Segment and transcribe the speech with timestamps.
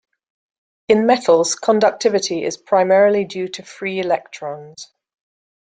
[0.87, 4.91] In metals conductivity is primarily due to free electrons.